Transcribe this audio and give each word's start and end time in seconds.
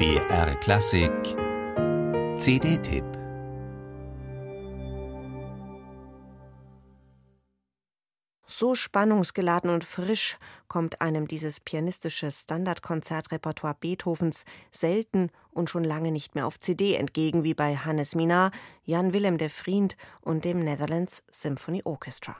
BR 0.00 0.54
Klassik 0.60 1.12
CD-Tipp 2.38 3.04
So 8.46 8.74
spannungsgeladen 8.74 9.68
und 9.68 9.84
frisch 9.84 10.38
kommt 10.68 11.02
einem 11.02 11.28
dieses 11.28 11.60
pianistische 11.60 12.32
Standardkonzertrepertoire 12.32 13.76
Beethovens 13.78 14.46
selten 14.70 15.28
und 15.50 15.68
schon 15.68 15.84
lange 15.84 16.12
nicht 16.12 16.34
mehr 16.34 16.46
auf 16.46 16.58
CD 16.58 16.94
entgegen 16.94 17.44
wie 17.44 17.52
bei 17.52 17.76
Hannes 17.76 18.14
Minar, 18.14 18.52
Jan 18.84 19.12
Willem 19.12 19.36
de 19.36 19.50
Vriend 19.50 19.98
und 20.22 20.46
dem 20.46 20.60
Netherlands 20.60 21.22
Symphony 21.30 21.82
Orchestra. 21.84 22.36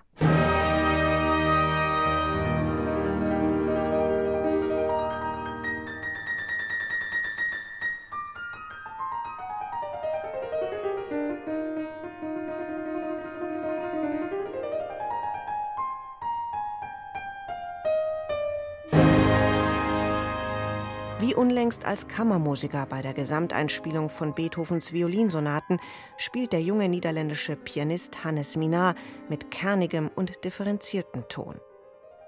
Wie 21.20 21.34
unlängst 21.34 21.84
als 21.84 22.08
Kammermusiker 22.08 22.86
bei 22.86 23.02
der 23.02 23.12
Gesamteinspielung 23.12 24.08
von 24.08 24.34
Beethovens 24.34 24.94
Violinsonaten 24.94 25.78
spielt 26.16 26.54
der 26.54 26.62
junge 26.62 26.88
niederländische 26.88 27.56
Pianist 27.56 28.24
Hannes 28.24 28.56
Minar 28.56 28.94
mit 29.28 29.50
kernigem 29.50 30.10
und 30.14 30.44
differenziertem 30.44 31.28
Ton. 31.28 31.60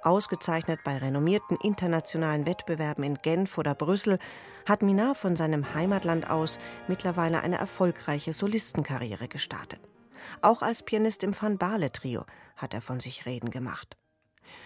Ausgezeichnet 0.02 0.80
bei 0.84 0.98
renommierten 0.98 1.56
internationalen 1.62 2.44
Wettbewerben 2.44 3.02
in 3.02 3.14
Genf 3.22 3.56
oder 3.56 3.74
Brüssel, 3.74 4.18
hat 4.68 4.82
Minar 4.82 5.14
von 5.14 5.36
seinem 5.36 5.72
Heimatland 5.72 6.28
aus 6.28 6.58
mittlerweile 6.86 7.40
eine 7.40 7.56
erfolgreiche 7.56 8.34
Solistenkarriere 8.34 9.26
gestartet. 9.26 9.80
Auch 10.42 10.60
als 10.60 10.82
Pianist 10.82 11.24
im 11.24 11.34
Van 11.40 11.56
Baale 11.56 11.92
Trio 11.92 12.26
hat 12.56 12.74
er 12.74 12.82
von 12.82 13.00
sich 13.00 13.24
reden 13.24 13.48
gemacht. 13.48 13.96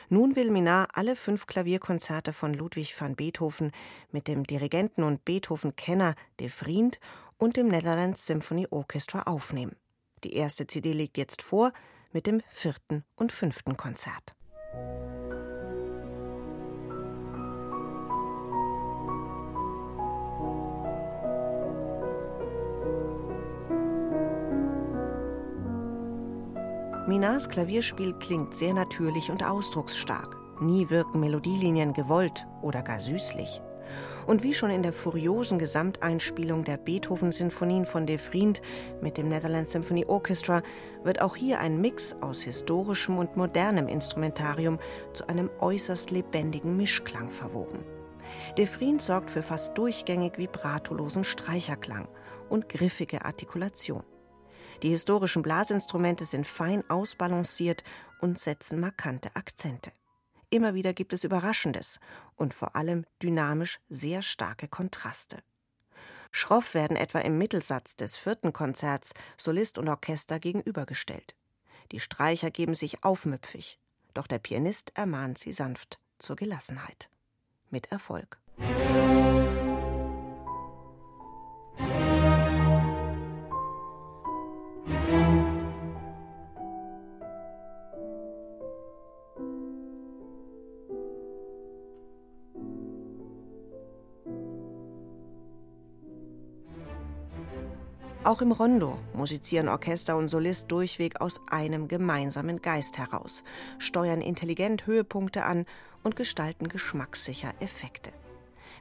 Nun 0.08 0.36
will 0.36 0.50
Minar 0.50 0.88
alle 0.94 1.16
fünf 1.16 1.46
Klavierkonzerte 1.46 2.32
von 2.32 2.54
Ludwig 2.54 2.98
van 3.00 3.16
Beethoven 3.16 3.72
mit 4.12 4.28
dem 4.28 4.44
Dirigenten 4.44 5.02
und 5.02 5.24
Beethoven-Kenner 5.24 6.14
De 6.40 6.48
Vriend 6.48 6.98
und 7.38 7.56
dem 7.56 7.68
Netherlands 7.68 8.26
Symphony 8.26 8.66
Orchestra 8.70 9.22
aufnehmen. 9.22 9.76
Die 10.24 10.34
erste 10.34 10.66
CD 10.66 10.92
liegt 10.92 11.18
jetzt 11.18 11.42
vor 11.42 11.72
mit 12.12 12.26
dem 12.26 12.40
vierten 12.48 13.04
und 13.16 13.32
fünften 13.32 13.76
Konzert. 13.76 14.34
Minars 27.08 27.48
Klavierspiel 27.48 28.14
klingt 28.14 28.52
sehr 28.52 28.74
natürlich 28.74 29.30
und 29.30 29.44
ausdrucksstark. 29.44 30.36
Nie 30.60 30.90
wirken 30.90 31.20
Melodielinien 31.20 31.92
gewollt 31.92 32.48
oder 32.62 32.82
gar 32.82 32.98
süßlich. 32.98 33.62
Und 34.26 34.42
wie 34.42 34.52
schon 34.52 34.70
in 34.70 34.82
der 34.82 34.92
furiosen 34.92 35.60
Gesamteinspielung 35.60 36.64
der 36.64 36.78
Beethoven-Sinfonien 36.78 37.86
von 37.86 38.06
De 38.06 38.18
Vriend 38.18 38.60
mit 39.00 39.18
dem 39.18 39.28
Netherlands 39.28 39.70
Symphony 39.70 40.04
Orchestra 40.06 40.62
wird 41.04 41.22
auch 41.22 41.36
hier 41.36 41.60
ein 41.60 41.80
Mix 41.80 42.16
aus 42.22 42.42
historischem 42.42 43.18
und 43.18 43.36
modernem 43.36 43.86
Instrumentarium 43.86 44.80
zu 45.12 45.28
einem 45.28 45.48
äußerst 45.60 46.10
lebendigen 46.10 46.76
Mischklang 46.76 47.28
verwoben. 47.28 47.84
De 48.58 48.66
Vriend 48.66 49.00
sorgt 49.00 49.30
für 49.30 49.42
fast 49.42 49.78
durchgängig 49.78 50.38
vibratolosen 50.38 51.22
Streicherklang 51.22 52.08
und 52.48 52.68
griffige 52.68 53.24
Artikulation. 53.24 54.02
Die 54.82 54.90
historischen 54.90 55.42
Blasinstrumente 55.42 56.26
sind 56.26 56.46
fein 56.46 56.88
ausbalanciert 56.90 57.84
und 58.20 58.38
setzen 58.38 58.80
markante 58.80 59.34
Akzente. 59.34 59.92
Immer 60.50 60.74
wieder 60.74 60.92
gibt 60.92 61.12
es 61.12 61.24
Überraschendes 61.24 61.98
und 62.36 62.54
vor 62.54 62.76
allem 62.76 63.04
dynamisch 63.22 63.80
sehr 63.88 64.22
starke 64.22 64.68
Kontraste. 64.68 65.38
Schroff 66.30 66.74
werden 66.74 66.96
etwa 66.96 67.20
im 67.20 67.38
Mittelsatz 67.38 67.96
des 67.96 68.16
vierten 68.16 68.52
Konzerts 68.52 69.12
Solist 69.38 69.78
und 69.78 69.88
Orchester 69.88 70.38
gegenübergestellt. 70.38 71.34
Die 71.92 72.00
Streicher 72.00 72.50
geben 72.50 72.74
sich 72.74 73.04
aufmüpfig, 73.04 73.78
doch 74.12 74.26
der 74.26 74.38
Pianist 74.38 74.92
ermahnt 74.94 75.38
sie 75.38 75.52
sanft 75.52 75.98
zur 76.18 76.36
Gelassenheit. 76.36 77.08
Mit 77.70 77.90
Erfolg. 77.90 78.38
Auch 98.26 98.42
im 98.42 98.50
Rondo 98.50 98.98
musizieren 99.14 99.68
Orchester 99.68 100.16
und 100.16 100.28
Solist 100.28 100.68
durchweg 100.72 101.20
aus 101.20 101.40
einem 101.48 101.86
gemeinsamen 101.86 102.60
Geist 102.60 102.98
heraus, 102.98 103.44
steuern 103.78 104.20
intelligent 104.20 104.84
Höhepunkte 104.84 105.44
an 105.44 105.64
und 106.02 106.16
gestalten 106.16 106.66
geschmackssicher 106.66 107.54
Effekte. 107.60 108.10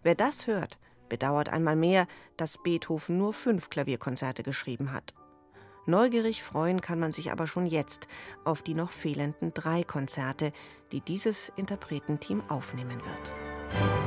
Wer 0.02 0.16
das 0.16 0.48
hört, 0.48 0.80
bedauert 1.10 1.50
einmal 1.50 1.76
mehr, 1.76 2.08
dass 2.38 2.58
Beethoven 2.64 3.20
nur 3.20 3.34
fünf 3.34 3.70
Klavierkonzerte 3.70 4.42
geschrieben 4.42 4.92
hat. 4.92 5.14
Neugierig 5.86 6.42
freuen 6.42 6.82
kann 6.82 7.00
man 7.00 7.12
sich 7.12 7.32
aber 7.32 7.46
schon 7.46 7.68
jetzt 7.68 8.08
auf 8.46 8.64
die 8.64 8.74
noch 8.74 8.90
fehlenden 8.90 9.54
drei 9.54 9.84
Konzerte, 9.84 10.54
die 10.92 11.02
dieses 11.02 11.52
Interpretenteam 11.56 12.42
aufnehmen 12.50 13.00
wird. 13.00 14.05